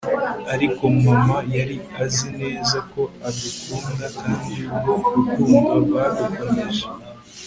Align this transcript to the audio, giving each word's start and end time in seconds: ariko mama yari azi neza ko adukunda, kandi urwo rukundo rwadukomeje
ariko 0.53 0.83
mama 1.05 1.37
yari 1.57 1.77
azi 2.03 2.27
neza 2.41 2.77
ko 2.91 3.01
adukunda, 3.27 4.05
kandi 4.21 4.55
urwo 4.75 4.93
rukundo 5.29 5.73
rwadukomeje 5.85 6.85